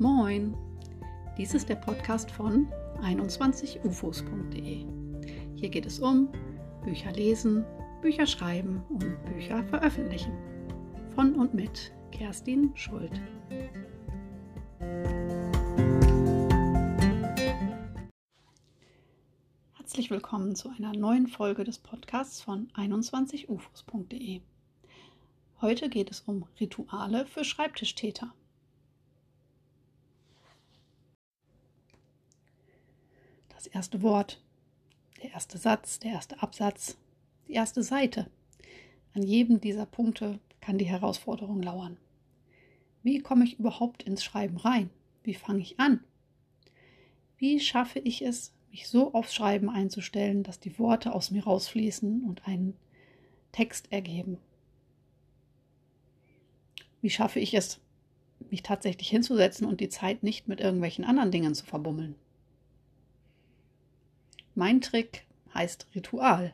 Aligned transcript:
Moin! 0.00 0.56
Dies 1.36 1.54
ist 1.54 1.68
der 1.68 1.74
Podcast 1.74 2.30
von 2.30 2.68
21ufos.de. 3.02 4.86
Hier 5.56 5.68
geht 5.70 5.86
es 5.86 5.98
um 5.98 6.28
Bücher 6.84 7.10
lesen, 7.10 7.64
Bücher 8.00 8.28
schreiben 8.28 8.80
und 8.90 9.24
Bücher 9.24 9.64
veröffentlichen. 9.64 10.32
Von 11.16 11.34
und 11.34 11.52
mit 11.52 11.92
Kerstin 12.12 12.70
Schuld. 12.76 13.10
Herzlich 19.78 20.10
willkommen 20.12 20.54
zu 20.54 20.68
einer 20.68 20.92
neuen 20.92 21.26
Folge 21.26 21.64
des 21.64 21.78
Podcasts 21.78 22.40
von 22.40 22.68
21ufos.de. 22.76 24.42
Heute 25.60 25.88
geht 25.88 26.12
es 26.12 26.20
um 26.20 26.46
Rituale 26.60 27.26
für 27.26 27.42
Schreibtischtäter. 27.42 28.32
Das 33.58 33.66
erste 33.66 34.02
Wort, 34.02 34.40
der 35.20 35.32
erste 35.32 35.58
Satz, 35.58 35.98
der 35.98 36.12
erste 36.12 36.40
Absatz, 36.40 36.96
die 37.48 37.54
erste 37.54 37.82
Seite. 37.82 38.30
An 39.14 39.24
jedem 39.24 39.60
dieser 39.60 39.84
Punkte 39.84 40.38
kann 40.60 40.78
die 40.78 40.84
Herausforderung 40.84 41.60
lauern. 41.60 41.96
Wie 43.02 43.18
komme 43.18 43.44
ich 43.44 43.58
überhaupt 43.58 44.04
ins 44.04 44.22
Schreiben 44.22 44.58
rein? 44.58 44.90
Wie 45.24 45.34
fange 45.34 45.58
ich 45.58 45.80
an? 45.80 46.04
Wie 47.36 47.58
schaffe 47.58 47.98
ich 47.98 48.22
es, 48.22 48.52
mich 48.70 48.86
so 48.86 49.12
aufs 49.12 49.34
Schreiben 49.34 49.68
einzustellen, 49.68 50.44
dass 50.44 50.60
die 50.60 50.78
Worte 50.78 51.12
aus 51.12 51.32
mir 51.32 51.42
rausfließen 51.42 52.22
und 52.28 52.46
einen 52.46 52.76
Text 53.50 53.90
ergeben? 53.90 54.38
Wie 57.02 57.10
schaffe 57.10 57.40
ich 57.40 57.54
es, 57.54 57.80
mich 58.50 58.62
tatsächlich 58.62 59.08
hinzusetzen 59.08 59.66
und 59.66 59.80
die 59.80 59.88
Zeit 59.88 60.22
nicht 60.22 60.46
mit 60.46 60.60
irgendwelchen 60.60 61.04
anderen 61.04 61.32
Dingen 61.32 61.56
zu 61.56 61.66
verbummeln? 61.66 62.14
Mein 64.58 64.80
Trick 64.80 65.24
heißt 65.54 65.86
Ritual. 65.94 66.52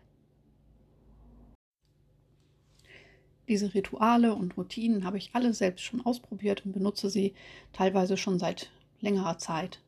Diese 3.49 3.73
Rituale 3.73 4.35
und 4.35 4.59
Routinen 4.59 5.05
habe 5.05 5.17
ich 5.17 5.31
alle 5.33 5.55
selbst 5.55 5.85
schon 5.85 6.05
ausprobiert 6.05 6.67
und 6.67 6.73
benutze 6.73 7.09
sie 7.09 7.33
teilweise 7.73 8.19
schon 8.19 8.39
seit 8.39 8.71
längerer 9.01 9.39
Zeit. 9.39 9.81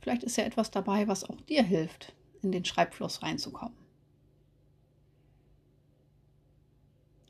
Vielleicht 0.00 0.22
ist 0.22 0.38
ja 0.38 0.44
etwas 0.44 0.70
dabei, 0.70 1.08
was 1.08 1.24
auch 1.24 1.42
dir 1.42 1.62
hilft, 1.62 2.14
in 2.40 2.52
den 2.52 2.64
Schreibfluss 2.64 3.22
reinzukommen. 3.22 3.76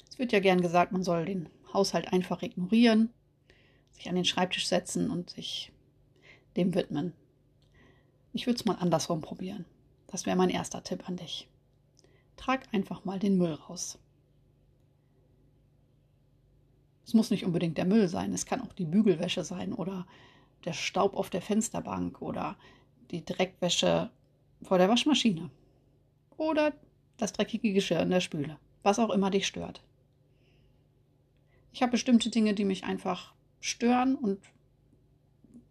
Es 0.08 0.20
wird 0.20 0.30
ja 0.30 0.38
gern 0.38 0.60
gesagt, 0.60 0.92
man 0.92 1.02
soll 1.02 1.24
den 1.24 1.48
Haushalt 1.72 2.12
einfach 2.12 2.42
ignorieren, 2.42 3.12
sich 3.90 4.08
an 4.08 4.14
den 4.14 4.24
Schreibtisch 4.24 4.68
setzen 4.68 5.10
und 5.10 5.30
sich 5.30 5.72
dem 6.56 6.76
widmen. 6.76 7.12
Ich 8.32 8.46
würde 8.46 8.58
es 8.58 8.64
mal 8.64 8.76
andersrum 8.76 9.20
probieren. 9.20 9.64
Das 10.06 10.26
wäre 10.26 10.36
mein 10.36 10.50
erster 10.50 10.82
Tipp 10.82 11.08
an 11.08 11.16
dich. 11.16 11.48
Trag 12.36 12.66
einfach 12.72 13.04
mal 13.04 13.18
den 13.18 13.38
Müll 13.38 13.54
raus. 13.54 13.98
Es 17.04 17.14
muss 17.14 17.30
nicht 17.30 17.44
unbedingt 17.44 17.76
der 17.76 17.86
Müll 17.86 18.08
sein, 18.08 18.32
es 18.32 18.46
kann 18.46 18.60
auch 18.60 18.72
die 18.72 18.84
Bügelwäsche 18.84 19.42
sein 19.42 19.72
oder 19.72 20.06
der 20.64 20.72
Staub 20.72 21.14
auf 21.14 21.28
der 21.28 21.42
Fensterbank 21.42 22.22
oder 22.22 22.56
die 23.10 23.24
Dreckwäsche 23.24 24.10
vor 24.62 24.78
der 24.78 24.88
Waschmaschine 24.88 25.50
oder 26.36 26.72
das 27.16 27.32
dreckige 27.32 27.72
Geschirr 27.72 28.00
in 28.00 28.10
der 28.10 28.20
Spüle, 28.20 28.58
was 28.82 28.98
auch 28.98 29.10
immer 29.10 29.30
dich 29.30 29.46
stört. 29.46 29.82
Ich 31.72 31.82
habe 31.82 31.92
bestimmte 31.92 32.30
Dinge, 32.30 32.54
die 32.54 32.64
mich 32.64 32.84
einfach 32.84 33.34
stören 33.60 34.14
und 34.14 34.38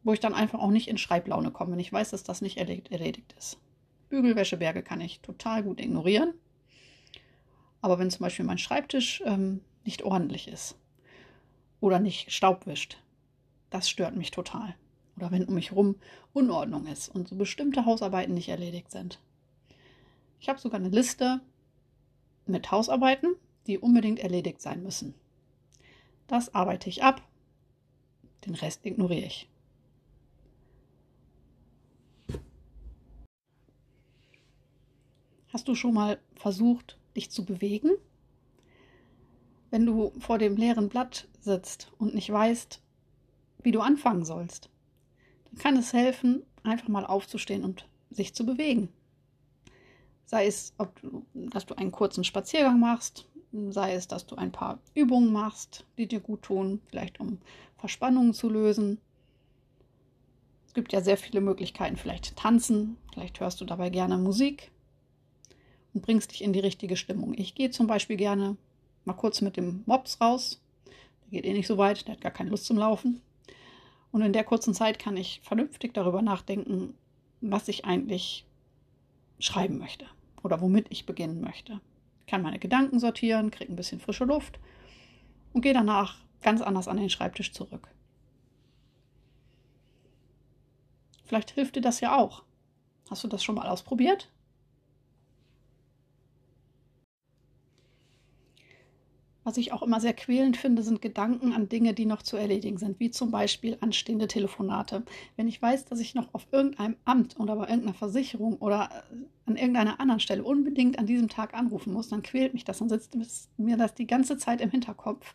wo 0.04 0.14
ich 0.14 0.20
dann 0.20 0.34
einfach 0.34 0.60
auch 0.60 0.72
nicht 0.72 0.88
in 0.88 0.98
Schreiblaune 0.98 1.52
komme, 1.52 1.74
wenn 1.74 1.80
ich 1.80 1.92
weiß, 1.92 2.12
dass 2.12 2.24
das 2.24 2.42
nicht 2.42 2.58
erledigt 2.58 3.36
ist. 3.38 3.58
Bügelwäscheberge 4.10 4.84
kann 4.84 5.02
ich 5.02 5.20
total 5.20 5.64
gut 5.64 5.80
ignorieren. 5.80 6.34
Aber 7.82 8.00
wenn 8.00 8.10
zum 8.10 8.24
Beispiel 8.24 8.46
mein 8.46 8.58
Schreibtisch 8.58 9.22
ähm, 9.26 9.62
nicht 9.86 10.04
ordentlich 10.04 10.48
ist 10.48 10.76
oder 11.80 12.00
nicht 12.00 12.32
staubwischt, 12.32 12.98
das 13.70 13.90
stört 13.90 14.16
mich 14.16 14.32
total. 14.32 14.76
Oder 15.16 15.32
wenn 15.32 15.46
um 15.46 15.56
mich 15.56 15.72
herum 15.72 15.96
Unordnung 16.34 16.88
ist 16.88 17.10
und 17.10 17.28
so 17.28 17.36
bestimmte 17.36 17.86
Hausarbeiten 17.86 18.34
nicht 18.34 18.50
erledigt 18.50 18.92
sind. 18.92 19.20
Ich 20.40 20.50
habe 20.50 20.60
sogar 20.60 20.80
eine 20.80 20.90
Liste 20.90 21.42
mit 22.46 22.72
Hausarbeiten, 22.72 23.36
die 23.68 23.78
unbedingt 23.78 24.20
erledigt 24.20 24.62
sein 24.62 24.82
müssen. 24.82 25.14
Das 26.28 26.54
arbeite 26.54 26.90
ich 26.90 27.04
ab, 27.04 27.22
den 28.46 28.56
Rest 28.56 28.86
ignoriere 28.86 29.26
ich. 29.26 29.50
Hast 35.60 35.68
du 35.68 35.76
schon 35.76 35.94
mal 35.94 36.18
versucht, 36.38 36.98
dich 37.18 37.32
zu 37.32 37.44
bewegen? 37.44 37.92
Wenn 39.72 39.86
du 39.86 40.14
vor 40.18 40.38
dem 40.38 40.56
leeren 40.56 40.88
Blatt 40.88 41.28
sitzt 41.42 41.92
und 41.98 42.16
nicht 42.16 42.32
weißt, 42.32 42.82
wie 43.62 43.72
du 43.74 43.82
anfangen 43.82 44.24
sollst, 44.24 44.70
dann 45.50 45.60
kann 45.60 45.76
es 45.76 45.92
helfen, 45.92 46.44
einfach 46.64 46.88
mal 46.88 47.06
aufzustehen 47.06 47.66
und 47.66 47.90
sich 48.10 48.34
zu 48.34 48.46
bewegen. 48.46 48.88
Sei 50.24 50.46
es, 50.46 50.74
du, 51.02 51.26
dass 51.34 51.66
du 51.66 51.76
einen 51.76 51.92
kurzen 51.92 52.24
Spaziergang 52.24 52.80
machst, 52.80 53.28
sei 53.52 53.96
es, 53.96 54.08
dass 54.08 54.26
du 54.26 54.38
ein 54.38 54.54
paar 54.54 54.80
Übungen 54.94 55.34
machst, 55.34 55.86
die 55.98 56.08
dir 56.08 56.22
gut 56.22 56.44
tun, 56.44 56.80
vielleicht 56.88 57.20
um 57.20 57.40
Verspannungen 57.76 58.34
zu 58.34 58.48
lösen. 58.48 59.02
Es 60.66 60.74
gibt 60.74 60.94
ja 60.94 61.02
sehr 61.02 61.18
viele 61.18 61.42
Möglichkeiten, 61.42 61.98
vielleicht 61.98 62.38
tanzen, 62.38 62.96
vielleicht 63.12 63.42
hörst 63.42 63.60
du 63.60 63.66
dabei 63.66 63.90
gerne 63.90 64.18
Musik 64.18 64.72
und 65.94 66.02
bringst 66.02 66.32
dich 66.32 66.44
in 66.44 66.54
die 66.54 66.60
richtige 66.60 66.96
Stimmung. 66.96 67.34
Ich 67.38 67.56
gehe 67.56 67.72
zum 67.72 67.88
Beispiel 67.88 68.18
gerne 68.18 68.58
mal 69.06 69.14
kurz 69.14 69.42
mit 69.42 69.58
dem 69.58 69.84
Mops 69.86 70.22
raus. 70.22 70.62
Der 71.24 71.30
geht 71.32 71.46
eh 71.46 71.54
nicht 71.54 71.68
so 71.68 71.78
weit, 71.78 72.08
der 72.08 72.16
hat 72.16 72.22
gar 72.22 72.32
keine 72.32 72.50
Lust 72.50 72.66
zum 72.66 72.78
Laufen. 72.78 73.22
Und 74.12 74.22
in 74.22 74.34
der 74.34 74.44
kurzen 74.44 74.74
Zeit 74.74 75.00
kann 75.00 75.18
ich 75.18 75.42
vernünftig 75.44 75.94
darüber 75.94 76.22
nachdenken, 76.22 76.96
was 77.42 77.68
ich 77.68 77.86
eigentlich 77.86 78.46
schreiben 79.40 79.78
möchte 79.78 80.06
oder 80.44 80.62
womit 80.62 80.88
ich 80.90 81.06
beginnen 81.06 81.42
möchte. 81.42 81.80
Ich 82.22 82.26
kann 82.28 82.42
meine 82.42 82.60
Gedanken 82.60 83.00
sortieren, 83.00 83.52
kriege 83.52 83.72
ein 83.72 83.76
bisschen 83.76 84.00
frische 84.00 84.26
Luft 84.26 84.60
und 85.54 85.62
gehe 85.62 85.74
danach 85.74 86.18
ganz 86.42 86.62
anders 86.62 86.88
an 86.88 86.98
den 86.98 87.10
Schreibtisch 87.10 87.52
zurück. 87.52 87.88
Vielleicht 91.26 91.52
hilft 91.52 91.76
dir 91.76 91.82
das 91.82 92.00
ja 92.00 92.18
auch. 92.18 92.44
Hast 93.10 93.24
du 93.24 93.28
das 93.28 93.44
schon 93.44 93.56
mal 93.56 93.68
ausprobiert? 93.68 94.30
Was 99.50 99.58
ich 99.58 99.74
auch 99.74 99.82
immer 99.82 100.00
sehr 100.00 100.14
quälend 100.14 100.58
finde, 100.58 100.84
sind 100.84 101.02
Gedanken 101.02 101.54
an 101.54 101.70
Dinge, 101.70 101.96
die 101.96 102.06
noch 102.06 102.22
zu 102.22 102.38
erledigen 102.38 102.78
sind, 102.78 103.00
wie 103.00 103.10
zum 103.10 103.32
Beispiel 103.32 103.80
anstehende 103.82 104.28
Telefonate. 104.28 105.02
Wenn 105.38 105.48
ich 105.48 105.60
weiß, 105.60 105.86
dass 105.86 106.00
ich 106.00 106.14
noch 106.14 106.32
auf 106.36 106.46
irgendeinem 106.52 106.98
Amt 107.04 107.40
oder 107.40 107.56
bei 107.56 107.64
irgendeiner 107.64 107.96
Versicherung 107.96 108.58
oder 108.58 108.92
äh, 109.12 109.50
an 109.50 109.56
irgendeiner 109.56 110.00
anderen 110.00 110.20
Stelle 110.20 110.44
unbedingt 110.44 111.00
an 111.00 111.08
diesem 111.08 111.30
Tag 111.30 111.56
anrufen 111.56 111.94
muss, 111.94 112.10
dann 112.10 112.22
quält 112.22 112.54
mich 112.54 112.64
das 112.64 112.80
und 112.80 112.90
sitzt 112.90 113.18
mir 113.58 113.76
das 113.76 113.96
die 113.96 114.06
ganze 114.06 114.38
Zeit 114.38 114.62
im 114.62 114.70
Hinterkopf 114.70 115.34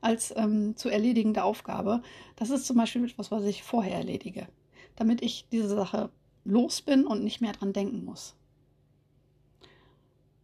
als 0.00 0.32
ähm, 0.36 0.76
zu 0.76 0.88
erledigende 0.88 1.42
Aufgabe. 1.42 2.02
Das 2.36 2.50
ist 2.50 2.66
zum 2.66 2.76
Beispiel 2.76 3.04
etwas, 3.04 3.32
was 3.32 3.42
ich 3.46 3.64
vorher 3.64 3.96
erledige, 3.96 4.46
damit 4.94 5.22
ich 5.22 5.48
diese 5.50 5.74
Sache 5.74 6.10
los 6.44 6.82
bin 6.82 7.04
und 7.04 7.24
nicht 7.24 7.40
mehr 7.40 7.52
dran 7.52 7.72
denken 7.72 8.04
muss. 8.04 8.36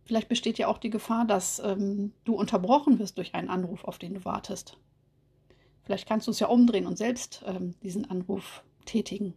Vielleicht 0.04 0.28
besteht 0.28 0.58
ja 0.58 0.68
auch 0.68 0.78
die 0.78 0.90
Gefahr, 0.90 1.24
dass 1.24 1.60
ähm, 1.60 2.12
du 2.24 2.34
unterbrochen 2.34 2.98
wirst 2.98 3.18
durch 3.18 3.34
einen 3.34 3.48
Anruf, 3.48 3.84
auf 3.84 3.98
den 3.98 4.14
du 4.14 4.24
wartest. 4.24 4.76
Vielleicht 5.84 6.08
kannst 6.08 6.26
du 6.26 6.30
es 6.30 6.40
ja 6.40 6.48
umdrehen 6.48 6.86
und 6.86 6.98
selbst 6.98 7.44
ähm, 7.46 7.74
diesen 7.82 8.10
Anruf 8.10 8.64
tätigen. 8.84 9.34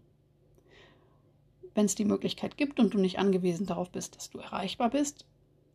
Wenn 1.73 1.85
es 1.85 1.95
die 1.95 2.05
Möglichkeit 2.05 2.57
gibt 2.57 2.79
und 2.79 2.93
du 2.93 2.97
nicht 2.97 3.19
angewiesen 3.19 3.65
darauf 3.65 3.91
bist, 3.91 4.15
dass 4.15 4.29
du 4.29 4.39
erreichbar 4.39 4.89
bist, 4.89 5.25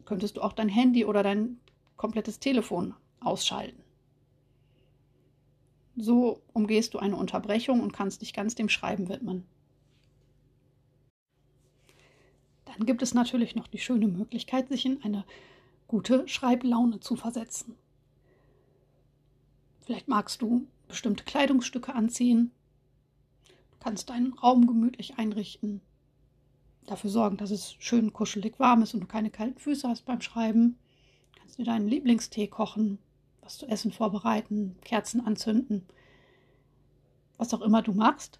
könntest 0.04 0.36
du 0.36 0.42
auch 0.42 0.52
dein 0.52 0.68
Handy 0.68 1.04
oder 1.04 1.22
dein 1.22 1.60
komplettes 1.96 2.40
Telefon 2.40 2.94
ausschalten. 3.20 3.82
So 5.96 6.40
umgehst 6.52 6.94
du 6.94 6.98
eine 6.98 7.16
Unterbrechung 7.16 7.80
und 7.80 7.92
kannst 7.92 8.22
dich 8.22 8.32
ganz 8.32 8.54
dem 8.54 8.68
Schreiben 8.68 9.08
widmen. 9.08 9.44
Dann 12.76 12.86
gibt 12.86 13.02
es 13.02 13.14
natürlich 13.14 13.56
noch 13.56 13.66
die 13.66 13.78
schöne 13.78 14.06
Möglichkeit, 14.06 14.68
sich 14.68 14.86
in 14.86 15.02
eine 15.02 15.24
gute 15.88 16.26
Schreiblaune 16.28 17.00
zu 17.00 17.16
versetzen. 17.16 17.74
Vielleicht 19.80 20.08
magst 20.08 20.40
du 20.42 20.66
bestimmte 20.86 21.24
Kleidungsstücke 21.24 21.94
anziehen. 21.94 22.52
Du 23.48 23.78
kannst 23.80 24.10
deinen 24.10 24.34
Raum 24.34 24.66
gemütlich 24.66 25.18
einrichten. 25.18 25.80
Dafür 26.86 27.10
sorgen, 27.10 27.36
dass 27.36 27.50
es 27.50 27.74
schön 27.78 28.12
kuschelig 28.12 28.58
warm 28.58 28.82
ist 28.82 28.94
und 28.94 29.00
du 29.00 29.06
keine 29.06 29.30
kalten 29.30 29.58
Füße 29.58 29.88
hast 29.88 30.04
beim 30.04 30.20
Schreiben. 30.20 30.78
Du 31.32 31.40
kannst 31.40 31.58
dir 31.58 31.64
deinen 31.64 31.88
Lieblingstee 31.88 32.46
kochen, 32.46 32.98
was 33.40 33.58
zu 33.58 33.66
essen 33.66 33.92
vorbereiten, 33.92 34.76
Kerzen 34.82 35.26
anzünden. 35.26 35.86
was 37.36 37.54
auch 37.54 37.62
immer 37.62 37.82
du 37.82 37.92
machst, 37.92 38.38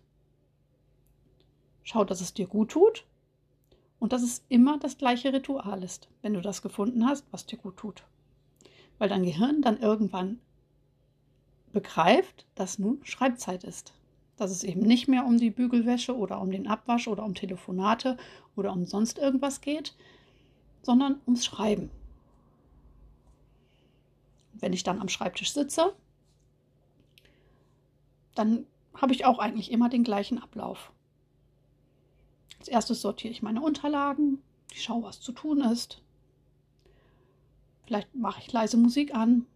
schau, 1.82 2.04
dass 2.04 2.20
es 2.20 2.34
dir 2.34 2.46
gut 2.46 2.70
tut 2.70 3.06
und 4.00 4.12
dass 4.12 4.22
es 4.22 4.42
immer 4.48 4.78
das 4.78 4.98
gleiche 4.98 5.32
Ritual 5.32 5.84
ist, 5.84 6.08
wenn 6.22 6.34
du 6.34 6.40
das 6.40 6.62
gefunden 6.62 7.06
hast, 7.06 7.24
was 7.30 7.46
dir 7.46 7.58
gut 7.58 7.76
tut. 7.76 8.02
Weil 8.98 9.10
dein 9.10 9.22
Gehirn 9.22 9.62
dann 9.62 9.78
irgendwann 9.78 10.40
begreift, 11.72 12.46
dass 12.54 12.78
nun 12.78 13.00
Schreibzeit 13.04 13.62
ist. 13.62 13.92
Dass 14.36 14.50
es 14.50 14.64
eben 14.64 14.80
nicht 14.80 15.06
mehr 15.06 15.26
um 15.26 15.36
die 15.36 15.50
Bügelwäsche 15.50 16.16
oder 16.16 16.40
um 16.40 16.50
den 16.50 16.66
Abwasch 16.66 17.08
oder 17.08 17.24
um 17.24 17.34
Telefonate 17.34 18.16
oder 18.56 18.72
um 18.72 18.86
sonst 18.86 19.18
irgendwas 19.18 19.60
geht, 19.60 19.94
sondern 20.82 21.20
ums 21.26 21.44
Schreiben. 21.44 21.90
Wenn 24.54 24.72
ich 24.72 24.82
dann 24.82 25.00
am 25.00 25.08
Schreibtisch 25.08 25.52
sitze, 25.52 25.94
dann 28.34 28.66
habe 28.94 29.12
ich 29.12 29.26
auch 29.26 29.38
eigentlich 29.38 29.70
immer 29.70 29.90
den 29.90 30.04
gleichen 30.04 30.38
Ablauf. 30.38 30.90
Als 32.60 32.68
erstes 32.68 33.00
sortiere 33.00 33.32
ich 33.32 33.40
meine 33.40 33.62
Unterlagen, 33.62 34.42
ich 34.70 34.82
schaue, 34.82 35.02
was 35.02 35.20
zu 35.20 35.32
tun 35.32 35.62
ist. 35.62 36.02
Vielleicht 37.86 38.14
mache 38.14 38.40
ich 38.40 38.52
leise 38.52 38.76
Musik 38.76 39.14
an 39.14 39.46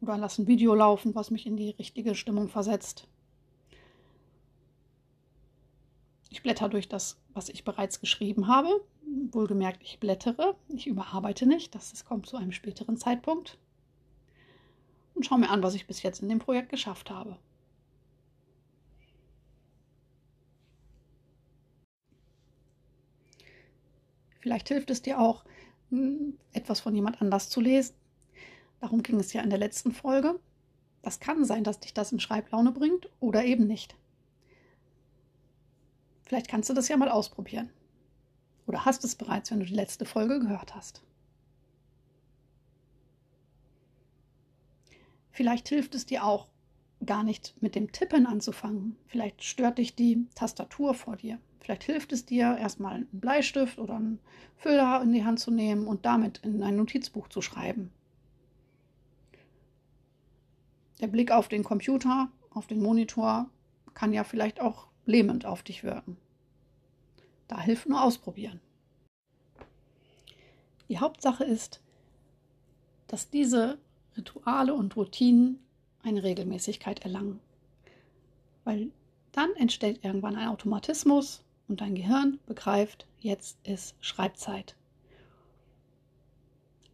oder 0.00 0.16
lasse 0.16 0.42
ein 0.42 0.46
Video 0.46 0.74
laufen, 0.76 1.16
was 1.16 1.32
mich 1.32 1.44
in 1.44 1.56
die 1.56 1.70
richtige 1.70 2.14
Stimmung 2.14 2.48
versetzt. 2.48 3.08
Ich 6.30 6.42
blätter 6.44 6.68
durch 6.68 6.88
das, 6.88 7.20
was 7.34 7.48
ich 7.48 7.64
bereits 7.64 8.00
geschrieben 8.00 8.46
habe. 8.46 8.80
Wohlgemerkt, 9.32 9.82
ich 9.82 9.98
blättere, 9.98 10.54
ich 10.68 10.86
überarbeite 10.86 11.46
nicht, 11.46 11.74
das 11.74 12.04
kommt 12.04 12.26
zu 12.26 12.36
einem 12.36 12.52
späteren 12.52 12.96
Zeitpunkt. 12.96 13.58
Und 15.14 15.26
schaue 15.26 15.40
mir 15.40 15.50
an, 15.50 15.64
was 15.64 15.74
ich 15.74 15.88
bis 15.88 16.04
jetzt 16.04 16.22
in 16.22 16.28
dem 16.28 16.38
Projekt 16.38 16.68
geschafft 16.68 17.10
habe. 17.10 17.36
Vielleicht 24.40 24.68
hilft 24.68 24.90
es 24.90 25.02
dir 25.02 25.20
auch, 25.20 25.44
hm, 25.90 26.38
etwas 26.52 26.80
von 26.80 26.94
jemand 26.94 27.20
anders 27.20 27.48
zu 27.48 27.60
lesen. 27.60 27.94
Darum 28.80 29.02
ging 29.02 29.20
es 29.20 29.32
ja 29.32 29.42
in 29.42 29.50
der 29.50 29.58
letzten 29.58 29.92
Folge. 29.92 30.40
Das 31.02 31.20
kann 31.20 31.44
sein, 31.44 31.64
dass 31.64 31.80
dich 31.80 31.94
das 31.94 32.12
in 32.12 32.20
Schreiblaune 32.20 32.72
bringt 32.72 33.08
oder 33.20 33.44
eben 33.44 33.66
nicht. 33.66 33.94
Vielleicht 36.24 36.48
kannst 36.48 36.70
du 36.70 36.74
das 36.74 36.88
ja 36.88 36.96
mal 36.96 37.08
ausprobieren. 37.08 37.70
Oder 38.66 38.84
hast 38.84 39.04
es 39.04 39.16
bereits, 39.16 39.50
wenn 39.50 39.60
du 39.60 39.66
die 39.66 39.74
letzte 39.74 40.04
Folge 40.04 40.38
gehört 40.38 40.74
hast. 40.74 41.02
Vielleicht 45.32 45.68
hilft 45.68 45.94
es 45.94 46.06
dir 46.06 46.24
auch, 46.24 46.48
gar 47.04 47.24
nicht 47.24 47.54
mit 47.60 47.74
dem 47.74 47.92
Tippen 47.92 48.26
anzufangen. 48.26 48.96
Vielleicht 49.06 49.42
stört 49.42 49.78
dich 49.78 49.94
die 49.94 50.26
Tastatur 50.34 50.94
vor 50.94 51.16
dir. 51.16 51.38
Vielleicht 51.60 51.84
hilft 51.84 52.12
es 52.12 52.24
dir, 52.24 52.56
erstmal 52.58 52.94
einen 52.94 53.08
Bleistift 53.12 53.78
oder 53.78 53.96
einen 53.96 54.18
Füller 54.56 55.02
in 55.02 55.12
die 55.12 55.24
Hand 55.24 55.40
zu 55.40 55.50
nehmen 55.50 55.86
und 55.86 56.04
damit 56.04 56.38
in 56.38 56.62
ein 56.62 56.76
Notizbuch 56.76 57.28
zu 57.28 57.42
schreiben. 57.42 57.92
Der 61.00 61.06
Blick 61.06 61.30
auf 61.30 61.48
den 61.48 61.64
Computer, 61.64 62.30
auf 62.50 62.66
den 62.66 62.82
Monitor 62.82 63.48
kann 63.94 64.12
ja 64.12 64.24
vielleicht 64.24 64.60
auch 64.60 64.88
lähmend 65.06 65.46
auf 65.46 65.62
dich 65.62 65.84
wirken. 65.84 66.16
Da 67.48 67.60
hilft 67.60 67.88
nur 67.88 68.02
ausprobieren. 68.02 68.60
Die 70.88 70.98
Hauptsache 70.98 71.44
ist, 71.44 71.80
dass 73.06 73.30
diese 73.30 73.78
Rituale 74.16 74.74
und 74.74 74.96
Routinen 74.96 75.58
eine 76.02 76.22
Regelmäßigkeit 76.22 77.00
erlangen. 77.00 77.40
Weil 78.64 78.90
dann 79.32 79.52
entsteht 79.56 80.04
irgendwann 80.04 80.36
ein 80.36 80.48
Automatismus 80.48 81.44
und 81.70 81.80
dein 81.80 81.94
Gehirn 81.94 82.38
begreift, 82.46 83.06
jetzt 83.20 83.56
ist 83.66 83.94
Schreibzeit. 84.00 84.76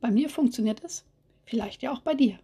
Bei 0.00 0.10
mir 0.10 0.28
funktioniert 0.28 0.84
es, 0.84 1.04
vielleicht 1.46 1.82
ja 1.82 1.92
auch 1.92 2.00
bei 2.00 2.14
dir. 2.14 2.38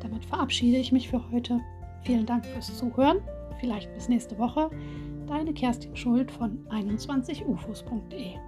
Damit 0.00 0.24
verabschiede 0.24 0.78
ich 0.78 0.92
mich 0.92 1.08
für 1.08 1.30
heute. 1.30 1.60
Vielen 2.04 2.24
Dank 2.24 2.46
fürs 2.46 2.74
Zuhören. 2.78 3.20
Vielleicht 3.60 3.92
bis 3.92 4.08
nächste 4.08 4.38
Woche. 4.38 4.70
Deine 5.26 5.52
Kerstin 5.52 5.94
Schuld 5.96 6.30
von 6.30 6.64
21ufos.de. 6.68 8.36
Música 8.36 8.47